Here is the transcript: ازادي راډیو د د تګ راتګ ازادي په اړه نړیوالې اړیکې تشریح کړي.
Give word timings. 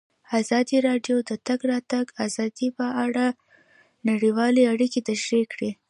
ازادي 0.39 0.77
راډیو 0.87 1.17
د 1.23 1.23
د 1.29 1.31
تګ 1.47 1.59
راتګ 1.71 2.05
ازادي 2.25 2.67
په 2.77 2.85
اړه 3.05 3.25
نړیوالې 4.09 4.63
اړیکې 4.73 4.99
تشریح 5.09 5.45
کړي. 5.53 5.71